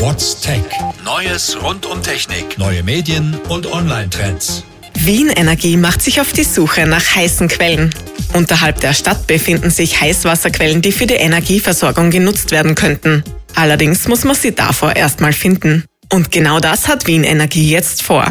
What's 0.00 0.40
Tech? 0.40 0.64
Neues 1.04 1.62
rund 1.62 1.84
um 1.84 2.02
Technik, 2.02 2.56
neue 2.56 2.82
Medien 2.82 3.38
und 3.50 3.70
Online-Trends. 3.70 4.64
Wien 4.94 5.28
Energie 5.28 5.76
macht 5.76 6.00
sich 6.00 6.22
auf 6.22 6.32
die 6.32 6.44
Suche 6.44 6.86
nach 6.86 7.16
heißen 7.16 7.48
Quellen. 7.48 7.94
Unterhalb 8.32 8.80
der 8.80 8.94
Stadt 8.94 9.26
befinden 9.26 9.68
sich 9.68 10.00
Heißwasserquellen, 10.00 10.80
die 10.80 10.92
für 10.92 11.06
die 11.06 11.16
Energieversorgung 11.16 12.08
genutzt 12.08 12.50
werden 12.50 12.74
könnten. 12.74 13.22
Allerdings 13.54 14.08
muss 14.08 14.24
man 14.24 14.34
sie 14.34 14.54
davor 14.54 14.96
erstmal 14.96 15.34
finden. 15.34 15.84
Und 16.10 16.32
genau 16.32 16.60
das 16.60 16.88
hat 16.88 17.06
Wien 17.06 17.22
Energie 17.22 17.70
jetzt 17.70 18.02
vor. 18.02 18.24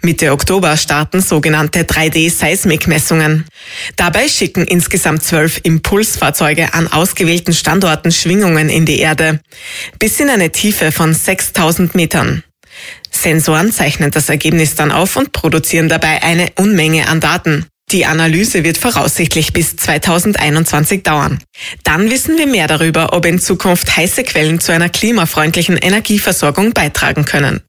Mitte 0.00 0.32
Oktober 0.32 0.76
starten 0.76 1.20
sogenannte 1.20 1.80
3D-Seismikmessungen. 1.84 3.44
Dabei 3.96 4.28
schicken 4.28 4.64
insgesamt 4.64 5.22
zwölf 5.22 5.60
Impulsfahrzeuge 5.62 6.74
an 6.74 6.88
ausgewählten 6.88 7.52
Standorten 7.52 8.12
Schwingungen 8.12 8.68
in 8.68 8.86
die 8.86 8.98
Erde, 8.98 9.40
bis 9.98 10.20
in 10.20 10.28
eine 10.28 10.50
Tiefe 10.50 10.92
von 10.92 11.14
6000 11.14 11.94
Metern. 11.94 12.42
Sensoren 13.10 13.72
zeichnen 13.72 14.10
das 14.10 14.28
Ergebnis 14.28 14.74
dann 14.74 14.92
auf 14.92 15.16
und 15.16 15.32
produzieren 15.32 15.88
dabei 15.88 16.22
eine 16.22 16.48
Unmenge 16.56 17.08
an 17.08 17.20
Daten. 17.20 17.66
Die 17.90 18.06
Analyse 18.06 18.64
wird 18.64 18.78
voraussichtlich 18.78 19.52
bis 19.52 19.76
2021 19.76 21.02
dauern. 21.02 21.38
Dann 21.84 22.10
wissen 22.10 22.36
wir 22.38 22.46
mehr 22.46 22.66
darüber, 22.66 23.12
ob 23.12 23.26
in 23.26 23.38
Zukunft 23.38 23.96
heiße 23.96 24.24
Quellen 24.24 24.58
zu 24.58 24.72
einer 24.72 24.88
klimafreundlichen 24.88 25.76
Energieversorgung 25.76 26.72
beitragen 26.72 27.24
können. 27.24 27.60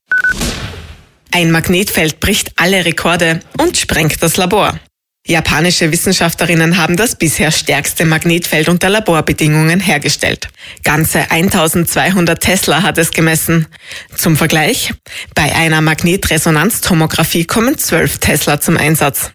Ein 1.36 1.52
Magnetfeld 1.52 2.22
bricht 2.22 2.54
alle 2.56 2.86
Rekorde 2.86 3.42
und 3.58 3.76
sprengt 3.76 4.24
das 4.24 4.38
Labor. 4.38 4.80
Japanische 5.28 5.92
Wissenschaftlerinnen 5.92 6.78
haben 6.78 6.96
das 6.96 7.18
bisher 7.18 7.52
stärkste 7.52 8.06
Magnetfeld 8.06 8.70
unter 8.70 8.88
Laborbedingungen 8.88 9.82
hergestellt. 9.82 10.48
Ganze 10.86 11.30
1200 11.30 12.40
Tesla 12.42 12.84
hat 12.84 12.98
es 12.98 13.12
gemessen. 13.12 13.68
Zum 14.16 14.38
Vergleich, 14.38 14.94
bei 15.34 15.54
einer 15.54 15.82
Magnetresonanztomographie 15.82 17.44
kommen 17.44 17.78
12 17.78 18.20
Tesla 18.20 18.62
zum 18.62 18.78
Einsatz. 18.78 19.32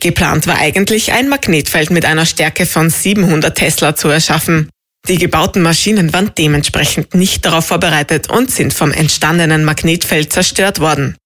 Geplant 0.00 0.48
war 0.48 0.58
eigentlich 0.58 1.12
ein 1.12 1.28
Magnetfeld 1.28 1.92
mit 1.92 2.04
einer 2.04 2.26
Stärke 2.26 2.66
von 2.66 2.90
700 2.90 3.56
Tesla 3.56 3.94
zu 3.94 4.08
erschaffen. 4.08 4.71
Die 5.08 5.18
gebauten 5.18 5.62
Maschinen 5.62 6.12
waren 6.12 6.30
dementsprechend 6.38 7.14
nicht 7.14 7.44
darauf 7.44 7.66
vorbereitet 7.66 8.30
und 8.30 8.50
sind 8.50 8.72
vom 8.72 8.92
entstandenen 8.92 9.64
Magnetfeld 9.64 10.32
zerstört 10.32 10.78
worden. 10.78 11.16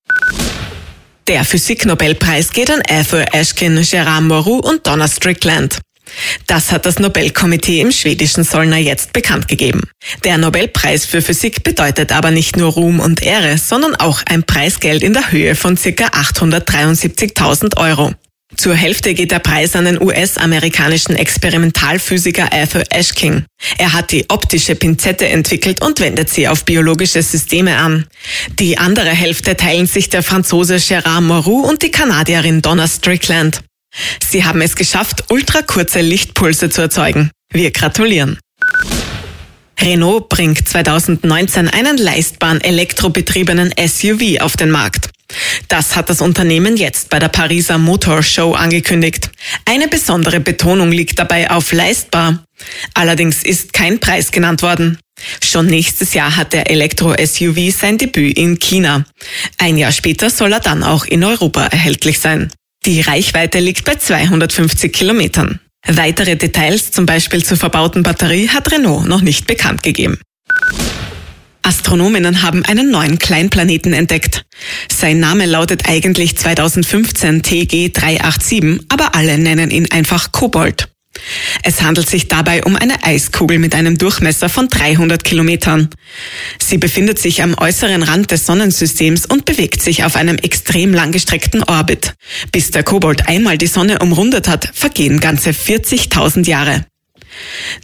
Der 1.27 1.45
Physiknobelpreis 1.45 2.53
geht 2.53 2.71
an 2.71 2.81
Arthur 2.89 3.25
Ashkin, 3.33 3.83
Gerard 3.83 4.23
Moreau 4.23 4.61
und 4.61 4.87
Donna 4.87 5.09
Strickland. 5.09 5.81
Das 6.47 6.73
hat 6.73 6.87
das 6.87 6.99
Nobelkomitee 6.99 7.81
im 7.81 7.91
schwedischen 7.91 8.45
Solna 8.45 8.79
jetzt 8.79 9.13
bekannt 9.13 9.49
gegeben. 9.49 9.83
Der 10.25 10.39
Nobelpreis 10.39 11.05
für 11.05 11.21
Physik 11.21 11.65
bedeutet 11.65 12.13
aber 12.13 12.31
nicht 12.31 12.57
nur 12.57 12.73
Ruhm 12.73 13.01
und 13.01 13.23
Ehre, 13.23 13.59
sondern 13.59 13.97
auch 13.97 14.23
ein 14.27 14.45
Preisgeld 14.45 15.03
in 15.03 15.13
der 15.13 15.33
Höhe 15.33 15.55
von 15.57 15.75
ca. 15.75 15.91
873.000 15.91 17.77
Euro. 17.77 18.13
Zur 18.57 18.75
Hälfte 18.75 19.15
geht 19.15 19.31
der 19.31 19.39
Preis 19.39 19.77
an 19.77 19.85
den 19.85 20.01
US-amerikanischen 20.01 21.15
Experimentalphysiker 21.15 22.53
Arthur 22.53 22.85
Ashking. 22.91 23.45
Er 23.79 23.93
hat 23.93 24.13
die 24.13 24.25
optische 24.29 24.75
Pinzette 24.75 25.29
entwickelt 25.29 25.83
und 25.83 26.01
wendet 26.01 26.31
sie 26.31 26.49
auf 26.49 26.65
biologische 26.65 27.23
Systeme 27.23 27.77
an. 27.77 28.07
Die 28.59 28.79
andere 28.79 29.11
Hälfte 29.11 29.57
teilen 29.57 29.87
sich 29.87 30.09
der 30.09 30.23
Franzose 30.23 30.77
Gérard 30.77 31.21
Moreau 31.21 31.69
und 31.69 31.83
die 31.83 31.91
Kanadierin 31.91 32.63
Donna 32.63 32.89
Strickland. 32.89 33.63
Sie 34.27 34.45
haben 34.45 34.61
es 34.61 34.75
geschafft, 34.75 35.25
ultrakurze 35.31 36.01
Lichtpulse 36.01 36.71
zu 36.71 36.83
erzeugen. 36.83 37.31
Wir 37.53 37.71
gratulieren. 37.71 38.39
Renault 39.81 40.29
bringt 40.29 40.67
2019 40.67 41.69
einen 41.69 41.99
leistbaren 41.99 42.61
elektrobetriebenen 42.61 43.73
SUV 43.79 44.41
auf 44.41 44.57
den 44.57 44.71
Markt. 44.71 45.06
Das 45.69 45.97
hat 45.97 46.11
das 46.11 46.21
Unternehmen 46.21 46.77
jetzt 46.77 47.11
bei 47.11 47.19
der 47.19 47.29
Pariser 47.29 47.79
Motor 47.79 48.23
Show 48.23 48.53
angekündigt. 48.53 49.31
Eine 49.65 49.89
besondere 49.89 50.41
Betonung 50.41 50.93
liegt 50.93 51.19
dabei 51.19 51.51
auf 51.51 51.73
leistbar. 51.73 52.45
Allerdings 52.95 53.43
ist 53.43 53.73
kein 53.73 53.99
Preis 53.99 54.31
genannt 54.31 54.63
worden. 54.63 54.99
Schon 55.43 55.67
nächstes 55.67 56.15
Jahr 56.15 56.37
hat 56.37 56.53
der 56.53 56.71
Elektro-SUV 56.71 57.71
sein 57.77 57.99
Debüt 57.99 58.37
in 58.37 58.59
China. 58.59 59.05
Ein 59.59 59.77
Jahr 59.77 59.93
später 59.93 60.31
soll 60.31 60.53
er 60.53 60.61
dann 60.61 60.83
auch 60.83 61.05
in 61.05 61.25
Europa 61.25 61.67
erhältlich 61.67 62.21
sein. 62.21 62.51
Die 62.85 63.01
Reichweite 63.01 63.59
liegt 63.59 63.85
bei 63.85 63.97
250 63.97 64.93
Kilometern. 64.93 65.61
Weitere 65.87 66.37
Details, 66.37 66.91
zum 66.91 67.07
Beispiel 67.07 67.45
zur 67.45 67.57
verbauten 67.57 68.03
Batterie, 68.03 68.49
hat 68.49 68.71
Renault 68.73 69.07
noch 69.07 69.21
nicht 69.21 69.47
bekannt 69.47 69.83
gegeben. 69.83 70.19
Astronominnen 71.67 72.43
haben 72.43 72.65
einen 72.65 72.93
neuen 72.93 73.19
Kleinplaneten 73.19 73.93
entdeckt. 73.93 74.45
Sein 74.89 75.19
Name 75.19 75.47
lautet 75.47 75.89
eigentlich 75.89 76.37
2015 76.37 77.43
TG 77.43 77.91
387, 77.93 78.87
aber 78.89 79.17
alle 79.17 79.37
nennen 79.37 79.73
ihn 79.73 79.91
einfach 79.91 80.31
Kobold. 80.31 80.89
Es 81.65 81.83
handelt 81.83 82.09
sich 82.09 82.29
dabei 82.29 82.63
um 82.63 82.77
eine 82.77 83.03
Eiskugel 83.03 83.59
mit 83.59 83.75
einem 83.75 83.99
Durchmesser 83.99 84.49
von 84.49 84.69
300 84.69 85.25
Kilometern. 85.25 85.89
Sie 86.63 86.79
befindet 86.79 87.19
sich 87.19 87.43
am 87.43 87.55
äußeren 87.55 88.03
Rand 88.05 88.31
des 88.31 88.47
Sonnensystems 88.47 89.27
und 89.27 89.45
bewegt 89.45 89.83
sich 89.83 90.05
auf 90.05 90.15
einem 90.15 90.37
extrem 90.37 90.95
langgestreckten 90.95 91.65
Orbit. 91.65 92.15
Bis 92.53 92.71
der 92.71 92.85
Kobold 92.85 93.29
einmal 93.29 93.59
die 93.59 93.67
Sonne 93.67 93.99
umrundet 93.99 94.47
hat, 94.47 94.71
vergehen 94.73 95.19
ganze 95.19 95.51
40.000 95.51 96.47
Jahre. 96.47 96.85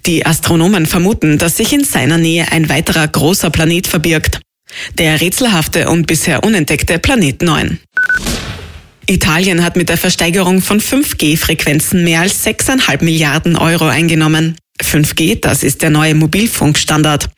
Die 0.07 0.25
Astronomen 0.27 0.87
vermuten, 0.87 1.39
dass 1.39 1.57
sich 1.57 1.73
in 1.73 1.85
seiner 1.85 2.19
Nähe 2.19 2.51
ein 2.51 2.69
weiterer 2.69 3.07
großer 3.07 3.51
Planet 3.51 3.87
verbirgt. 3.87 4.41
Der 4.99 5.21
rätselhafte 5.21 5.89
und 5.89 6.07
bisher 6.07 6.45
unentdeckte 6.45 6.99
Planet 6.99 7.43
9. 7.43 7.79
Italien 9.07 9.65
hat 9.65 9.77
mit 9.77 9.89
der 9.89 9.99
Versteigerung 9.99 10.63
von 10.63 10.81
5G-Frequenzen 10.81 12.05
mehr 12.05 12.21
als 12.21 12.45
6,5 12.47 13.05
Milliarden 13.05 13.57
Euro 13.57 13.87
eingenommen. 13.87 14.57
5G, 14.81 15.41
das 15.41 15.63
ist 15.63 15.83
der 15.83 15.91
neue 15.91 16.15
Mobilfunkstandard. 16.15 17.29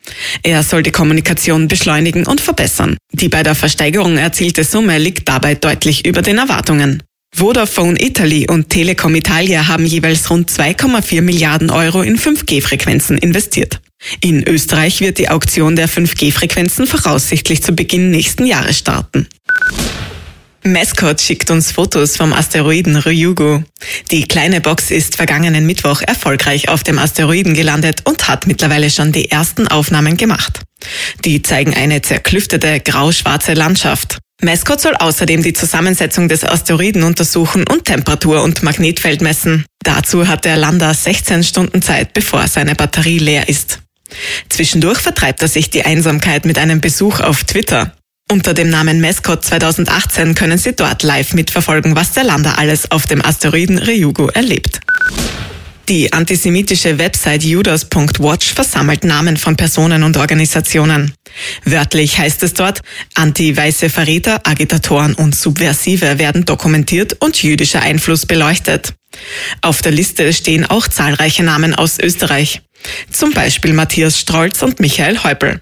Er 0.42 0.62
soll 0.62 0.82
die 0.82 0.92
Kommunikation 0.92 1.68
beschleunigen 1.68 2.26
und 2.26 2.40
verbessern. 2.40 2.96
Die 3.12 3.28
bei 3.28 3.42
der 3.42 3.54
Versteigerung 3.54 4.16
erzielte 4.16 4.64
Summe 4.64 4.98
liegt 4.98 5.28
dabei 5.28 5.54
deutlich 5.54 6.06
über 6.06 6.22
den 6.22 6.38
Erwartungen. 6.38 7.02
Vodafone 7.36 8.00
Italy 8.00 8.46
und 8.48 8.70
Telecom 8.70 9.12
Italia 9.16 9.66
haben 9.66 9.84
jeweils 9.84 10.30
rund 10.30 10.48
2,4 10.48 11.20
Milliarden 11.20 11.68
Euro 11.70 12.02
in 12.02 12.16
5G-Frequenzen 12.16 13.18
investiert. 13.18 13.80
In 14.20 14.46
Österreich 14.46 15.00
wird 15.00 15.18
die 15.18 15.28
Auktion 15.28 15.74
der 15.74 15.88
5G-Frequenzen 15.88 16.86
voraussichtlich 16.86 17.60
zu 17.60 17.72
Beginn 17.72 18.12
nächsten 18.12 18.46
Jahres 18.46 18.78
starten. 18.78 19.26
Mascot 20.62 21.20
schickt 21.20 21.50
uns 21.50 21.72
Fotos 21.72 22.16
vom 22.16 22.32
Asteroiden 22.32 22.96
Ryugu. 22.96 23.64
Die 24.12 24.28
kleine 24.28 24.60
Box 24.60 24.92
ist 24.92 25.16
vergangenen 25.16 25.66
Mittwoch 25.66 26.02
erfolgreich 26.02 26.68
auf 26.68 26.84
dem 26.84 27.00
Asteroiden 27.00 27.54
gelandet 27.54 28.02
und 28.04 28.28
hat 28.28 28.46
mittlerweile 28.46 28.90
schon 28.90 29.10
die 29.10 29.30
ersten 29.30 29.66
Aufnahmen 29.66 30.16
gemacht. 30.16 30.60
Die 31.24 31.42
zeigen 31.42 31.74
eine 31.74 32.00
zerklüftete 32.00 32.78
grau-schwarze 32.78 33.54
Landschaft. 33.54 34.18
Mascot 34.42 34.80
soll 34.80 34.94
außerdem 34.94 35.42
die 35.42 35.52
Zusammensetzung 35.52 36.28
des 36.28 36.44
Asteroiden 36.44 37.02
untersuchen 37.02 37.64
und 37.66 37.84
Temperatur 37.84 38.42
und 38.42 38.62
Magnetfeld 38.62 39.22
messen. 39.22 39.64
Dazu 39.82 40.28
hat 40.28 40.44
der 40.44 40.56
Lander 40.56 40.92
16 40.92 41.44
Stunden 41.44 41.82
Zeit, 41.82 42.12
bevor 42.12 42.46
seine 42.48 42.74
Batterie 42.74 43.18
leer 43.18 43.48
ist. 43.48 43.80
Zwischendurch 44.48 44.98
vertreibt 44.98 45.42
er 45.42 45.48
sich 45.48 45.70
die 45.70 45.84
Einsamkeit 45.84 46.44
mit 46.44 46.58
einem 46.58 46.80
Besuch 46.80 47.20
auf 47.20 47.44
Twitter. 47.44 47.94
Unter 48.30 48.54
dem 48.54 48.70
Namen 48.70 49.00
Mascot 49.00 49.44
2018 49.44 50.34
können 50.34 50.58
Sie 50.58 50.74
dort 50.74 51.02
live 51.02 51.34
mitverfolgen, 51.34 51.94
was 51.94 52.12
der 52.12 52.24
Lander 52.24 52.58
alles 52.58 52.90
auf 52.90 53.06
dem 53.06 53.24
Asteroiden 53.24 53.78
Ryugu 53.78 54.28
erlebt. 54.28 54.80
Die 55.88 56.12
antisemitische 56.14 56.98
Website 56.98 57.42
judas.watch 57.42 58.54
versammelt 58.54 59.04
Namen 59.04 59.36
von 59.36 59.54
Personen 59.54 60.02
und 60.02 60.16
Organisationen. 60.16 61.12
Wörtlich 61.64 62.18
heißt 62.18 62.42
es 62.42 62.54
dort, 62.54 62.80
anti-weiße 63.14 63.90
Verräter, 63.90 64.40
Agitatoren 64.44 65.14
und 65.14 65.34
Subversive 65.34 66.18
werden 66.18 66.46
dokumentiert 66.46 67.16
und 67.20 67.42
jüdischer 67.42 67.82
Einfluss 67.82 68.24
beleuchtet. 68.24 68.94
Auf 69.60 69.82
der 69.82 69.92
Liste 69.92 70.32
stehen 70.32 70.64
auch 70.64 70.88
zahlreiche 70.88 71.42
Namen 71.42 71.74
aus 71.74 71.98
Österreich. 71.98 72.62
Zum 73.10 73.32
Beispiel 73.32 73.74
Matthias 73.74 74.18
Strolz 74.18 74.62
und 74.62 74.80
Michael 74.80 75.22
Häupl. 75.22 75.60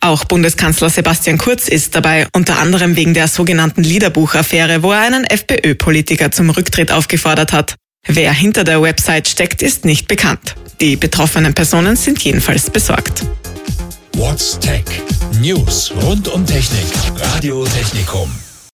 Auch 0.00 0.24
Bundeskanzler 0.24 0.90
Sebastian 0.90 1.38
Kurz 1.38 1.66
ist 1.66 1.96
dabei, 1.96 2.28
unter 2.32 2.60
anderem 2.60 2.94
wegen 2.94 3.14
der 3.14 3.26
sogenannten 3.26 3.82
Liederbuchaffäre, 3.82 4.84
wo 4.84 4.92
er 4.92 5.00
einen 5.00 5.24
FPÖ-Politiker 5.24 6.30
zum 6.30 6.50
Rücktritt 6.50 6.92
aufgefordert 6.92 7.52
hat. 7.52 7.74
Wer 8.08 8.32
hinter 8.32 8.64
der 8.64 8.80
Website 8.80 9.28
steckt, 9.28 9.62
ist 9.62 9.84
nicht 9.84 10.06
bekannt. 10.06 10.54
Die 10.80 10.96
betroffenen 10.96 11.54
Personen 11.54 11.96
sind 11.96 12.22
jedenfalls 12.22 12.70
besorgt. 12.70 13.24
What's 14.14 14.58
Tech? 14.58 14.84
News 15.40 15.92
rund 16.02 16.28
um 16.28 16.46
Technik. 16.46 16.86
Radio 17.34 17.64
Technikum. 17.64 18.30